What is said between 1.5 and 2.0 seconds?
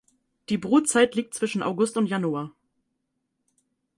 August